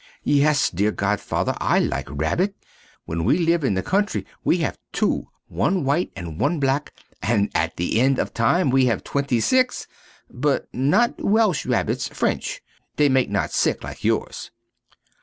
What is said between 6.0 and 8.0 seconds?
and one black, and at the